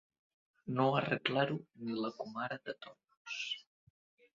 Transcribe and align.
No 0.79 0.87
arreglar-ho 1.01 1.59
ni 1.83 2.01
la 2.01 2.13
comare 2.19 2.61
de 2.67 2.79
Tollos. 2.87 3.41